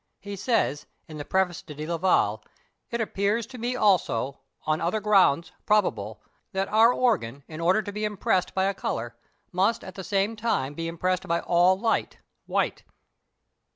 He 0.19 0.35
says, 0.35 0.87
in 1.07 1.19
the 1.19 1.23
preface 1.25 1.61
to 1.61 1.75
Delaval, 1.75 2.41
"It 2.89 2.99
appears 2.99 3.45
to 3.45 3.59
me 3.59 3.75
also, 3.75 4.39
on 4.65 4.81
other 4.81 4.99
grounds, 4.99 5.51
probable, 5.67 6.23
that 6.53 6.67
our 6.69 6.91
organ, 6.91 7.43
in 7.47 7.61
order 7.61 7.83
to 7.83 7.91
be 7.93 8.03
impressed 8.03 8.55
by 8.55 8.63
a 8.63 8.73
colour, 8.73 9.15
must 9.51 9.83
at 9.83 9.93
the 9.93 10.03
same 10.03 10.35
time 10.35 10.73
be 10.73 10.87
impressed 10.87 11.27
by 11.27 11.39
all 11.41 11.77
light 11.79 12.17
(white)." 12.47 12.83